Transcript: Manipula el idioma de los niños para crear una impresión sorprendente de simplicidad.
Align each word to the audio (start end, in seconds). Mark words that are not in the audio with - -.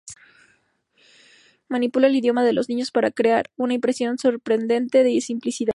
Manipula 1.67 2.07
el 2.07 2.15
idioma 2.15 2.43
de 2.43 2.53
los 2.53 2.69
niños 2.69 2.89
para 2.91 3.11
crear 3.11 3.51
una 3.55 3.75
impresión 3.75 4.17
sorprendente 4.17 5.03
de 5.03 5.21
simplicidad. 5.21 5.69